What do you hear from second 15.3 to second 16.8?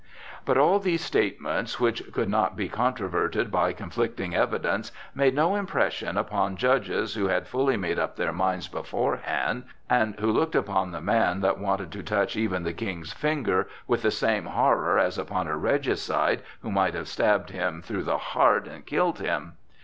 a regicide who